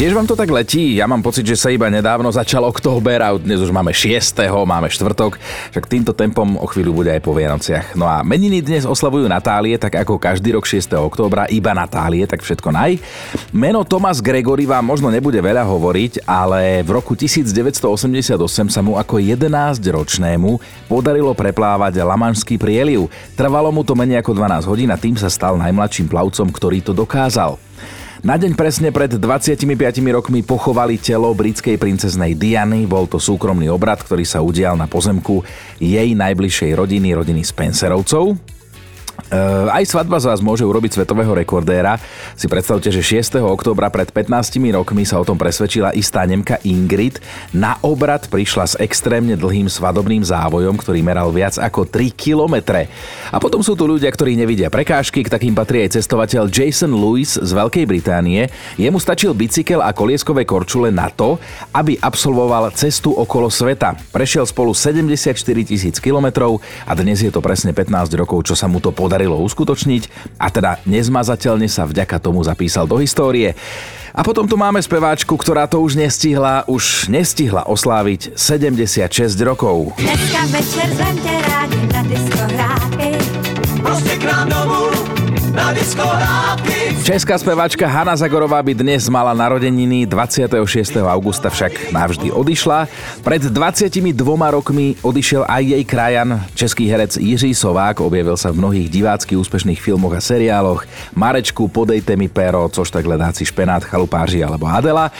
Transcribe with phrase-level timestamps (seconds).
[0.00, 0.96] Tiež vám to tak letí?
[0.96, 4.32] Ja mám pocit, že sa iba nedávno začal október a dnes už máme 6.
[4.48, 5.36] máme štvrtok,
[5.76, 8.00] však týmto tempom o chvíľu bude aj po Vianociach.
[8.00, 10.96] No a meniny dnes oslavujú Natálie, tak ako každý rok 6.
[10.96, 12.96] októbra, iba Natálie, tak všetko naj.
[13.52, 18.40] Meno Thomas Gregory vám možno nebude veľa hovoriť, ale v roku 1988
[18.72, 23.12] sa mu ako 11-ročnému podarilo preplávať Lamanský prieliv.
[23.36, 26.96] Trvalo mu to menej ako 12 hodín a tým sa stal najmladším plavcom, ktorý to
[26.96, 27.60] dokázal.
[28.20, 29.64] Na deň presne pred 25
[30.12, 32.84] rokmi pochovali telo britskej princeznej Diany.
[32.84, 35.40] Bol to súkromný obrad, ktorý sa udial na pozemku
[35.80, 38.59] jej najbližšej rodiny, rodiny Spencerovcov.
[39.30, 42.02] Uh, aj svadba z vás môže urobiť svetového rekordéra.
[42.34, 43.38] Si predstavte, že 6.
[43.38, 47.22] októbra pred 15 rokmi sa o tom presvedčila istá Nemka Ingrid.
[47.54, 52.90] Na obrad prišla s extrémne dlhým svadobným závojom, ktorý meral viac ako 3 kilometre.
[53.30, 57.38] A potom sú tu ľudia, ktorí nevidia prekážky, k takým patrí aj cestovateľ Jason Lewis
[57.38, 58.50] z Veľkej Británie.
[58.82, 61.38] Jemu stačil bicykel a kolieskové korčule na to,
[61.70, 63.94] aby absolvoval cestu okolo sveta.
[64.10, 68.82] Prešiel spolu 74 tisíc kilometrov a dnes je to presne 15 rokov, čo sa mu
[68.82, 70.02] to podarilo podarilo uskutočniť
[70.40, 73.52] a teda nezmazateľne sa vďaka tomu zapísal do histórie.
[74.16, 79.92] A potom tu máme speváčku, ktorá to už nestihla, už nestihla osláviť 76 rokov.
[80.00, 80.88] Dneska večer
[81.20, 82.44] rádi na disco
[83.80, 84.79] Proste k nám domů
[87.02, 91.02] Česká speváčka Hanna Zagorová by dnes mala narodeniny 26.
[91.02, 92.86] augusta však navždy odišla.
[93.26, 94.14] Pred 22
[94.50, 99.82] rokmi odišiel aj jej krajan, český herec Jiří Sovák, objavil sa v mnohých divácky úspešných
[99.82, 100.86] filmoch a seriáloch.
[101.18, 105.10] Marečku, Podejte mi pero, což tak ledáci špenát, chalupáži alebo Adela.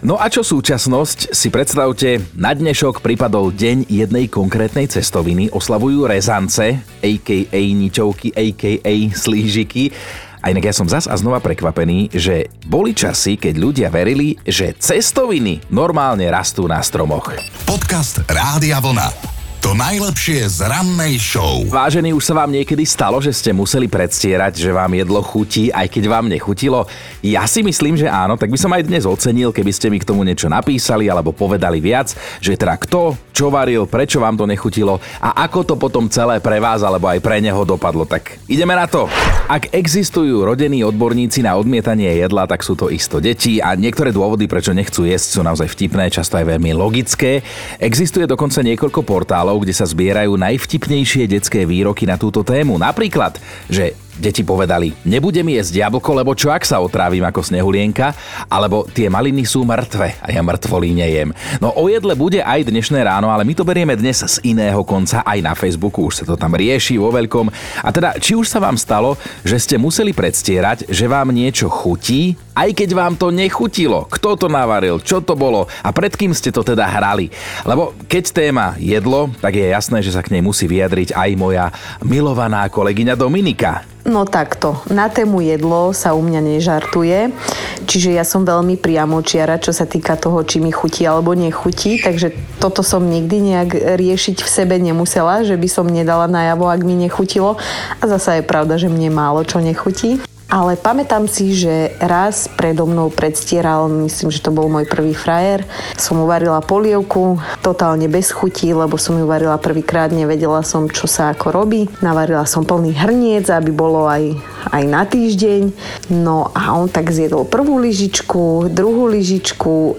[0.00, 1.36] No a čo súčasnosť?
[1.36, 7.60] Si predstavte, na dnešok pripadol deň jednej konkrétnej cestoviny, oslavujú rezance, a.k.a.
[7.76, 8.94] ničovky, a.k.a.
[9.12, 9.92] slížiky
[10.40, 14.72] a inak ja som zas a znova prekvapený, že boli časy, keď ľudia verili, že
[14.72, 17.36] cestoviny normálne rastú na stromoch.
[17.68, 19.39] Podcast Rádia Vlna.
[19.60, 21.68] To najlepšie z rannej show.
[21.68, 25.84] Vážený, už sa vám niekedy stalo, že ste museli predstierať, že vám jedlo chutí, aj
[25.84, 26.88] keď vám nechutilo?
[27.20, 30.08] Ja si myslím, že áno, tak by som aj dnes ocenil, keby ste mi k
[30.08, 35.00] tomu niečo napísali alebo povedali viac, že teda kto, čo varil, prečo vám to nechutilo
[35.16, 38.04] a ako to potom celé pre vás alebo aj pre neho dopadlo.
[38.04, 39.08] Tak ideme na to.
[39.48, 44.44] Ak existujú rodení odborníci na odmietanie jedla, tak sú to isto deti a niektoré dôvody,
[44.44, 47.40] prečo nechcú jesť, sú naozaj vtipné, často aj veľmi logické.
[47.80, 52.76] Existuje dokonca niekoľko portálov, kde sa zbierajú najvtipnejšie detské výroky na túto tému.
[52.76, 53.40] Napríklad,
[53.72, 58.12] že Deti povedali, nebudem jesť jablko, lebo čo ak sa otrávim ako snehulienka,
[58.52, 61.32] alebo tie maliny sú mŕtve a ja mŕtvolí nejem.
[61.56, 65.24] No o jedle bude aj dnešné ráno, ale my to berieme dnes z iného konca,
[65.24, 67.48] aj na Facebooku už sa to tam rieši vo veľkom.
[67.80, 72.36] A teda, či už sa vám stalo, že ste museli predstierať, že vám niečo chutí,
[72.60, 74.04] aj keď vám to nechutilo.
[74.12, 77.32] Kto to navaril, čo to bolo a pred kým ste to teda hrali.
[77.64, 81.72] Lebo keď téma jedlo, tak je jasné, že sa k nej musí vyjadriť aj moja
[82.04, 83.88] milovaná kolegyňa Dominika.
[84.00, 87.36] No takto, na tému jedlo sa u mňa nežartuje,
[87.84, 92.32] čiže ja som veľmi priamočiara, čo sa týka toho, či mi chutí alebo nechutí, takže
[92.56, 96.96] toto som nikdy nejak riešiť v sebe nemusela, že by som nedala najavo, ak mi
[96.96, 97.60] nechutilo.
[98.00, 100.29] A zasa je pravda, že mne málo čo nechutí.
[100.50, 105.62] Ale pamätám si, že raz predo mnou predstieral, myslím, že to bol môj prvý frajer,
[105.94, 111.30] som uvarila polievku, totálne bez chutí, lebo som ju varila prvýkrát, nevedela som, čo sa
[111.30, 111.86] ako robí.
[112.02, 114.34] Navarila som plný hrniec, aby bolo aj,
[114.74, 115.70] aj na týždeň.
[116.18, 119.94] No a on tak zjedol prvú lyžičku, druhú lyžičku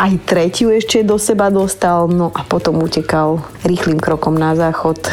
[0.00, 5.12] aj tretiu ešte do seba dostal, no a potom utekal rýchlým krokom na záchod, e,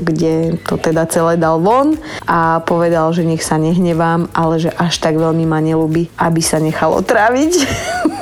[0.00, 4.96] kde to teda celé dal von a povedal, že nech sa nehnevám, ale že až
[5.04, 7.52] tak veľmi ma nelúbi, aby sa nechal otráviť.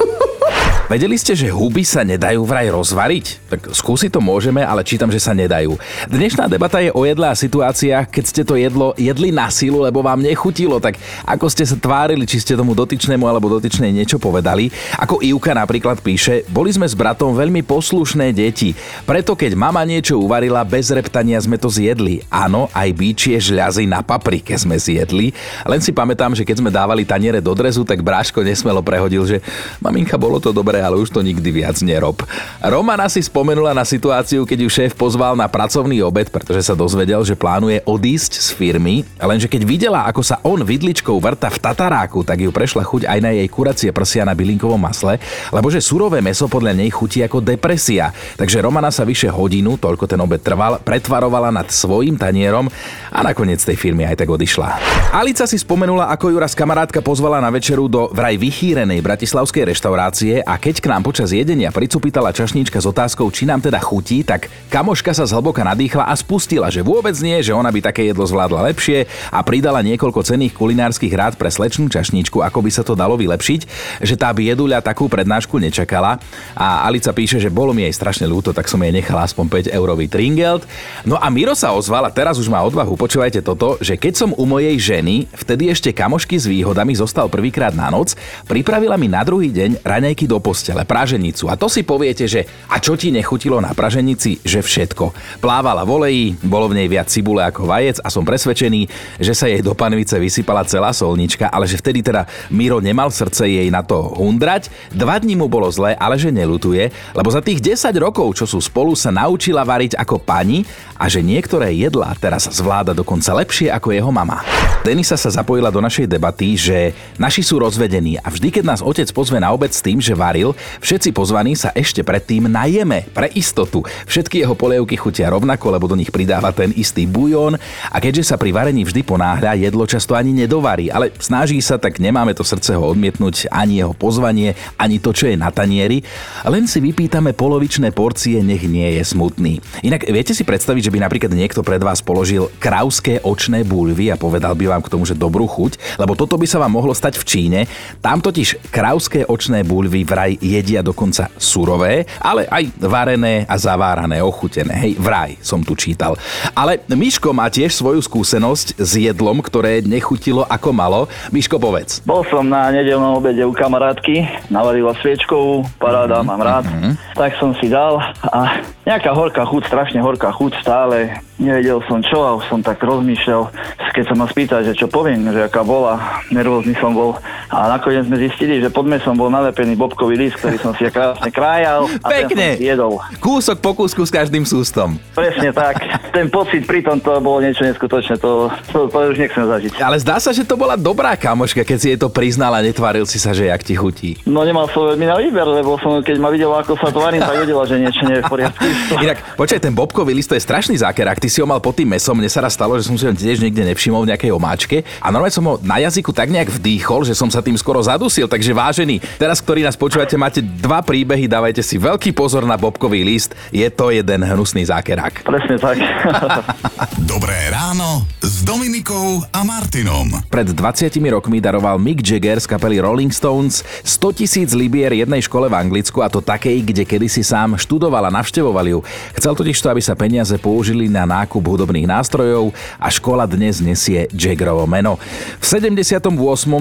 [0.91, 3.47] Vedeli ste, že huby sa nedajú vraj rozvariť?
[3.47, 5.79] Tak skúsiť to môžeme, ale čítam, že sa nedajú.
[6.11, 10.03] Dnešná debata je o jedle a situáciách, keď ste to jedlo jedli na silu, lebo
[10.03, 14.75] vám nechutilo, tak ako ste sa tvárili, či ste tomu dotyčnému alebo dotyčnej niečo povedali.
[14.99, 18.75] Ako Ivka napríklad píše, boli sme s bratom veľmi poslušné deti,
[19.07, 22.27] preto keď mama niečo uvarila, bez reptania sme to zjedli.
[22.35, 25.31] Áno, aj bíčie žľazy na paprike sme zjedli,
[25.71, 29.39] len si pamätám, že keď sme dávali taniere do drezu, tak bráško nesmelo prehodil, že
[29.79, 32.25] maminka, bolo to dobré, ale už to nikdy viac nerob.
[32.65, 37.21] Romana si spomenula na situáciu, keď ju šéf pozval na pracovný obed, pretože sa dozvedel,
[37.23, 42.25] že plánuje odísť z firmy, lenže keď videla, ako sa on vidličkou vrta v tataráku,
[42.25, 45.21] tak ju prešla chuť aj na jej kuracie prsia na bylinkovom masle,
[45.53, 48.15] lebo že surové meso podľa nej chutí ako depresia.
[48.39, 52.71] Takže Romana sa vyše hodinu, toľko ten obed trval, pretvarovala nad svojim tanierom
[53.11, 54.79] a nakoniec tej firmy aj tak odišla.
[55.11, 60.47] Alica si spomenula, ako ju raz kamarátka pozvala na večeru do vraj vychýrenej bratislavskej reštaurácie
[60.47, 64.47] a keď k nám počas jedenia pricupitala čašníčka s otázkou, či nám teda chutí, tak
[64.71, 68.71] kamoška sa zhlboka nadýchla a spustila, že vôbec nie, že ona by také jedlo zvládla
[68.71, 73.19] lepšie a pridala niekoľko cených kulinárskych rád pre slečnú čašníčku, ako by sa to dalo
[73.19, 73.61] vylepšiť,
[74.05, 76.23] že tá by jeduľa takú prednášku nečakala.
[76.53, 79.75] A Alica píše, že bolo mi jej strašne ľúto, tak som jej nechala aspoň 5
[79.75, 80.69] eurový tringelt.
[81.09, 84.31] No a Miro sa ozval a teraz už má odvahu, počúvajte toto, že keď som
[84.37, 88.13] u mojej ženy, vtedy ešte kamošky s výhodami zostal prvýkrát na noc,
[88.45, 91.49] pripravila mi na druhý deň raňajky do postele, praženicu.
[91.49, 94.45] A to si poviete, že a čo ti nechutilo na praženici?
[94.45, 95.05] Že všetko.
[95.41, 98.85] Plávala v bolo v nej viac cibule ako vajec a som presvedčený,
[99.17, 103.49] že sa jej do panvice vysypala celá solnička, ale že vtedy teda Miro nemal srdce
[103.49, 104.69] jej na to hundrať.
[104.93, 108.61] Dva dní mu bolo zlé, ale že nelutuje, lebo za tých 10 rokov, čo sú
[108.61, 110.69] spolu, sa naučila variť ako pani
[111.01, 114.45] a že niektoré jedlá teraz zvláda dokonca lepšie ako jeho mama.
[114.85, 119.09] Denisa sa zapojila do našej debaty, že naši sú rozvedení a vždy, keď nás otec
[119.17, 123.85] pozve na obed s tým, že varil, všetci pozvaní sa ešte predtým najeme, pre istotu.
[124.09, 127.61] Všetky jeho polievky chutia rovnako, lebo do nich pridáva ten istý bujón
[127.93, 132.01] a keďže sa pri varení vždy ponáhľa, jedlo často ani nedovarí, ale snaží sa, tak
[132.01, 136.01] nemáme to srdce ho odmietnúť, ani jeho pozvanie, ani to, čo je na tanieri,
[136.49, 139.61] len si vypýtame polovičné porcie, nech nie je smutný.
[139.85, 144.17] Inak viete si predstaviť, že by napríklad niekto pred vás položil krauské očné bulvy a
[144.17, 147.21] povedal by vám k tomu, že dobrú chuť, lebo toto by sa vám mohlo stať
[147.21, 147.61] v Číne.
[148.01, 154.75] Tam totiž krauské očné bulvy vraj jedia dokonca surové, ale aj varené a zavárané, ochutené.
[154.87, 156.15] Hej, vraj som tu čítal.
[156.55, 161.01] Ale Miško má tiež svoju skúsenosť s jedlom, ktoré nechutilo ako malo.
[161.35, 162.05] Miško, povedz.
[162.07, 166.31] Bol som na nedelnom obede u kamarátky, navarila sviečkovú, paráda, mm-hmm.
[166.31, 166.65] mám rád.
[166.71, 166.93] Mm-hmm.
[167.19, 171.19] Tak som si dal a nejaká horká chuť, strašne horká chuť stále.
[171.41, 173.49] Nevedel som čo a už som tak rozmýšľal,
[173.91, 177.19] keď sa ma spýta, že čo poviem, že aká bola, nervózny som bol.
[177.51, 181.31] A nakoniec sme zistili, že pod mesom bol nalepený bobkový list, ktorý som si krásne
[181.35, 182.57] krájal a Pekne.
[182.57, 182.93] ten som jedol.
[183.19, 184.97] Kúsok po kúsku s každým sústom.
[185.13, 185.83] Presne tak.
[186.15, 189.83] Ten pocit pri tom to bolo niečo neskutočné, to, to, to už nechcem zažiť.
[189.83, 193.19] Ale zdá sa, že to bola dobrá kamoška, keď si jej to priznala, netvaril si
[193.19, 194.19] sa, že jak ti chutí.
[194.27, 197.23] No nemal som veľmi na výber, lebo som, keď ma videl, ako sa to varím,
[197.23, 198.63] tak vedela, že niečo nie je v poriadku.
[199.03, 201.19] Inak, počkaj, ten bobkový list to je strašný zákerák.
[201.19, 203.11] Ty si ho mal pod tým mesom, mne sa raz stalo, že som si ho
[203.11, 207.09] tiež niekde nevšimol v nejakej omáčke a normálne som ho na jazyku tak nejak vdýchol,
[207.09, 208.29] že som sa tým skoro zadusil.
[208.29, 213.01] Takže vážený, teraz, ktorí nás počúvate, máte dva príbehy, dávajte si veľký pozor na bobkový
[213.01, 213.33] list.
[213.49, 215.25] Je to jeden hnusný zákerák.
[215.25, 215.81] Presne tak.
[217.13, 220.09] Dobré ráno s Dominikou a Martinom.
[220.29, 225.49] Pred 20 rokmi daroval Mick Jagger z kapely Rolling Stones 100 tisíc libier jednej škole
[225.49, 228.79] v Anglicku a to takej, kde kedysi sám študoval a navštevoval ju.
[229.17, 234.11] Chcel totiž to, aby sa peniaze použili na nákup hudobných nástrojov a škola dnes nesie
[234.11, 234.99] Jaggerovo meno.
[235.39, 236.11] V 78.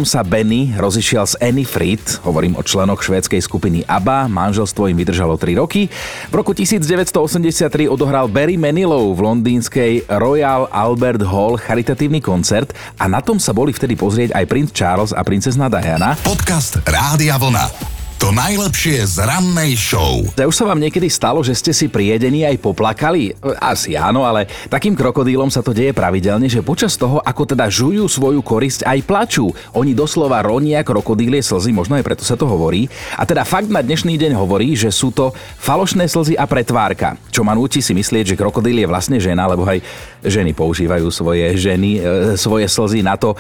[0.06, 5.36] sa Benny rozišiel s Annie Fried, hovorím o členoch švédskej skupiny ABBA, manželstvo im vydržalo
[5.42, 5.90] 3 roky.
[6.30, 12.72] V roku 1983 odohral Barry Manilow v londýnskej Royal Albert Hall charitatívny koncert
[13.02, 16.14] a na tom sa boli vtedy pozrieť aj princ Charles a princezna Diana.
[16.22, 17.99] Podcast Rádia Vlna.
[18.20, 20.20] To najlepšie z rannej show.
[20.36, 23.32] A už sa vám niekedy stalo, že ste si pri jedení aj poplakali?
[23.64, 28.04] Asi áno, ale takým krokodílom sa to deje pravidelne, že počas toho, ako teda žujú
[28.12, 29.48] svoju korisť, aj plačú.
[29.72, 32.92] Oni doslova ronia krokodílie slzy, možno aj preto sa to hovorí.
[33.16, 37.48] A teda fakt na dnešný deň hovorí, že sú to falošné slzy a pretvárka, čo
[37.48, 39.80] ma núti si myslieť, že krokodíl je vlastne žena, lebo aj
[40.28, 43.32] ženy používajú svoje ženy, e, svoje slzy na to,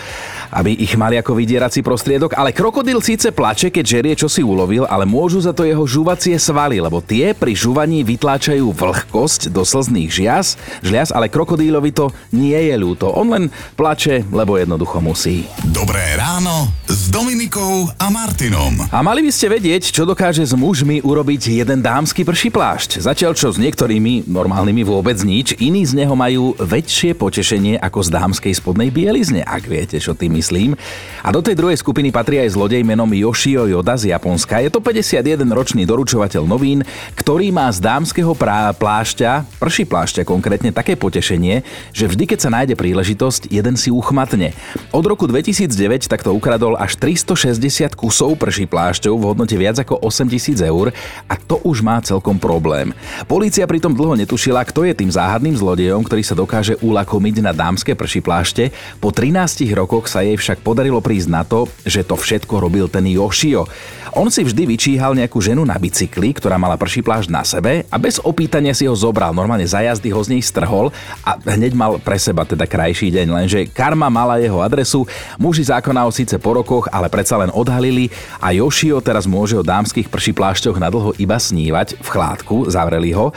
[0.56, 2.40] aby ich mali ako vydierací prostriedok.
[2.40, 6.38] Ale krokodíl síce plače, keď žerie čosi uloví, ulovil, ale môžu za to jeho žuvacie
[6.38, 12.54] svaly, lebo tie pri žuvaní vytláčajú vlhkosť do slzných žias, žlias, ale krokodílovi to nie
[12.54, 13.10] je ľúto.
[13.10, 15.50] On len plače, lebo jednoducho musí.
[15.74, 18.78] Dobré ráno s Dominikou a Martinom.
[18.94, 23.02] A mali by ste vedieť, čo dokáže s mužmi urobiť jeden dámsky prší plášť.
[23.02, 28.10] Zatiaľ čo s niektorými, normálnymi vôbec nič, iní z neho majú väčšie potešenie ako z
[28.14, 30.78] dámskej spodnej bielizne, ak viete, čo tým myslím.
[31.26, 34.84] A do tej druhej skupiny patrí aj zlodej menom Yoshio Yoda z Japonska, je to
[34.84, 36.84] 51-ročný doručovateľ novín,
[37.16, 38.36] ktorý má z dámskeho
[38.76, 41.64] plášťa, prší plášťa konkrétne, také potešenie,
[41.96, 44.52] že vždy, keď sa nájde príležitosť, jeden si uchmatne.
[44.92, 50.02] Od roku 2009 takto ukradol až až 360 kusov prší plášťov v hodnote viac ako
[50.02, 50.90] 8000 eur
[51.30, 52.98] a to už má celkom problém.
[53.30, 57.94] Polícia pritom dlho netušila, kto je tým záhadným zlodejom, ktorý sa dokáže ulakomiť na dámske
[57.94, 58.74] prší plášte.
[58.98, 63.06] Po 13 rokoch sa jej však podarilo prísť na to, že to všetko robil ten
[63.06, 63.70] Yoshio.
[64.18, 67.96] On si vždy vyčíhal nejakú ženu na bicykli, ktorá mala prší plášť na sebe a
[68.02, 69.30] bez opýtania si ho zobral.
[69.30, 70.90] Normálne za jazdy ho z nej strhol
[71.22, 73.28] a hneď mal pre seba teda krajší deň.
[73.30, 75.06] Lenže karma mala jeho adresu,
[75.38, 78.10] muži zákona ho síce po rokoch, ale predsa len odhalili
[78.42, 83.30] a Yoshio teraz môže o dámskych prší plášťoch nadlho iba snívať v chládku, zavreli ho.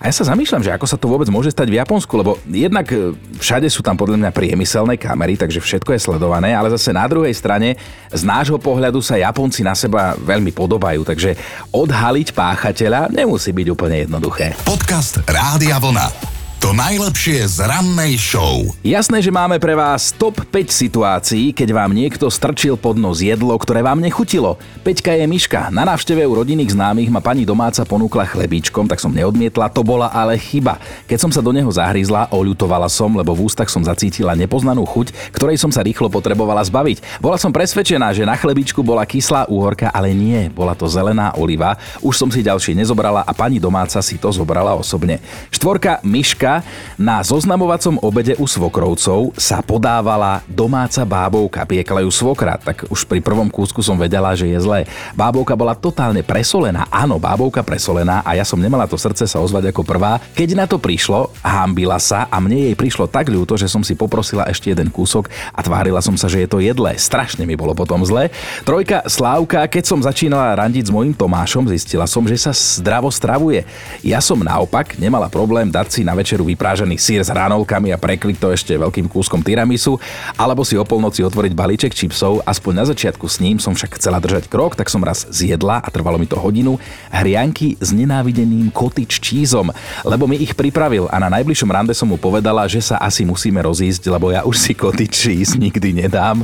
[0.00, 2.88] A ja sa zamýšľam, že ako sa to vôbec môže stať v Japonsku, lebo jednak
[2.88, 7.04] e, všade sú tam podľa mňa priemyselné kamery, takže všetko je sledované, ale zase na
[7.04, 7.76] druhej strane
[8.08, 11.40] z nášho pohľadu sa Japonci na seba veľmi podobajú, takže
[11.72, 14.52] odhaliť páchateľa nemusí byť úplne jednoduché.
[14.68, 16.29] Podcast Rádia Vlna.
[16.60, 18.68] To najlepšie z rannej show.
[18.84, 23.56] Jasné, že máme pre vás top 5 situácií, keď vám niekto strčil pod nos jedlo,
[23.56, 24.60] ktoré vám nechutilo.
[24.84, 25.72] Peťka je myška.
[25.72, 30.12] Na návšteve u rodinných známych ma pani domáca ponúkla chlebíčkom, tak som neodmietla, to bola
[30.12, 30.76] ale chyba.
[31.08, 35.32] Keď som sa do neho zahryzla, oľutovala som, lebo v ústach som zacítila nepoznanú chuť,
[35.32, 37.24] ktorej som sa rýchlo potrebovala zbaviť.
[37.24, 41.80] Bola som presvedčená, že na chlebičku bola kyslá úhorka, ale nie, bola to zelená oliva.
[42.04, 45.24] Už som si ďalšie nezobrala a pani domáca si to zobrala osobne.
[45.48, 46.49] Štvorka, myška
[46.98, 53.22] na zoznamovacom obede u svokrovcov sa podávala domáca bábovka, piekla ju svokra, tak už pri
[53.22, 54.80] prvom kúsku som vedela, že je zlé.
[55.14, 59.70] Bábovka bola totálne presolená, áno, bábovka presolená a ja som nemala to srdce sa ozvať
[59.70, 60.18] ako prvá.
[60.34, 63.94] Keď na to prišlo, hambila sa a mne jej prišlo tak ľúto, že som si
[63.94, 66.98] poprosila ešte jeden kúsok a tvárila som sa, že je to jedlé.
[66.98, 68.34] Strašne mi bolo potom zle.
[68.66, 73.62] Trojka Slávka, keď som začínala randiť s mojim Tomášom, zistila som, že sa zdravo stravuje.
[74.00, 78.00] Ja som naopak nemala problém dať si na večer večeru vyprážaný sír s hranolkami a
[78.00, 80.00] prekliť to ešte veľkým kúskom tiramisu,
[80.40, 84.16] alebo si o polnoci otvoriť balíček čipsov, aspoň na začiatku s ním som však chcela
[84.16, 86.80] držať krok, tak som raz zjedla a trvalo mi to hodinu
[87.12, 89.68] hrianky s nenávideným cottage cheeseom,
[90.08, 93.60] lebo mi ich pripravil a na najbližšom rande som mu povedala, že sa asi musíme
[93.60, 96.40] rozísť, lebo ja už si cottage cheese nikdy nedám,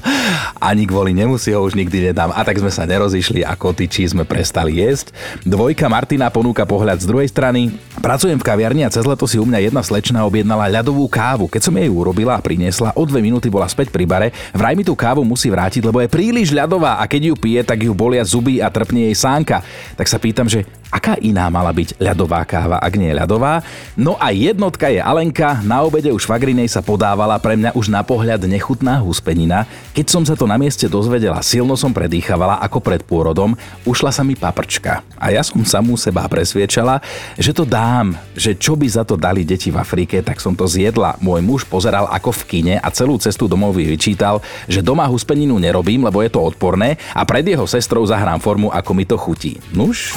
[0.61, 2.37] ani kvôli nemu si ho už nikdy nedám.
[2.37, 5.15] A tak sme sa nerozišli a cheese sme prestali jesť.
[5.47, 7.73] Dvojka Martina ponúka pohľad z druhej strany.
[8.03, 11.47] Pracujem v kaviarni a cez leto si u mňa jedna slečna objednala ľadovú kávu.
[11.47, 14.35] Keď som jej urobila a priniesla, o dve minúty bola späť pri bare.
[14.51, 17.87] Vraj mi tú kávu musí vrátiť, lebo je príliš ľadová a keď ju pije, tak
[17.87, 19.63] ju bolia zuby a trpne jej sánka.
[19.95, 23.63] Tak sa pýtam, že aká iná mala byť ľadová káva, ak nie ľadová.
[23.99, 28.03] No a jednotka je Alenka, na obede už Fagrinej sa podávala pre mňa už na
[28.07, 29.67] pohľad nechutná huspenina.
[29.93, 34.23] Keď som sa to na mieste dozvedela, silno som predýchavala ako pred pôrodom, ušla sa
[34.23, 35.03] mi paprčka.
[35.19, 37.03] A ja som samú seba presviečala,
[37.37, 40.69] že to dám, že čo by za to dali deti v Afrike, tak som to
[40.69, 41.19] zjedla.
[41.21, 44.41] Môj muž pozeral ako v kine a celú cestu domov vyčítal,
[44.71, 48.91] že doma huspeninu nerobím, lebo je to odporné a pred jeho sestrou zahrám formu, ako
[48.93, 49.59] mi to chutí.
[49.75, 50.17] Nuž?